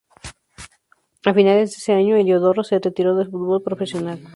A 1.29 1.31
finales 1.31 1.69
de 1.69 1.75
ese 1.77 1.93
año, 1.93 2.15
Heliodoro 2.15 2.63
se 2.63 2.79
retiró 2.79 3.13
del 3.15 3.29
fútbol 3.29 3.61
profesional. 3.61 4.19